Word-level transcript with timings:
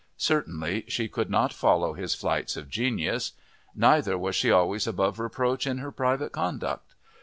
Certainly, 0.17 0.85
she 0.87 1.07
could 1.07 1.29
not 1.29 1.53
follow 1.53 1.93
his 1.93 2.15
flights 2.15 2.57
of 2.57 2.69
genius; 2.71 3.33
neither 3.75 4.17
was 4.17 4.35
she 4.35 4.49
always 4.49 4.87
above 4.87 5.19
reproach 5.19 5.67
in 5.67 5.77
her 5.77 5.91
private 5.91 6.31
conduct. 6.31 6.95